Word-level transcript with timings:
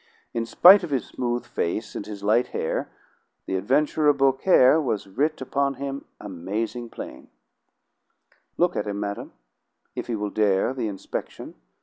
In 0.33 0.47
spite 0.47 0.81
of 0.83 0.89
his 0.89 1.05
smooth 1.05 1.45
face 1.45 1.95
and 1.95 2.07
his 2.07 2.23
light 2.23 2.47
hair, 2.47 2.89
the 3.45 3.53
adventurer 3.55 4.11
Beaucaire 4.13 4.81
was 4.81 5.05
writ 5.05 5.41
upon 5.41 5.75
him 5.75 6.05
amazing 6.19 6.89
plain. 6.89 7.29
Look 8.57 8.75
at 8.75 8.87
him, 8.87 8.99
madam, 8.99 9.31
if 9.95 10.07
he 10.07 10.15
will 10.15 10.31
dare 10.31 10.73
the 10.73 10.87
inspection. 10.87 11.53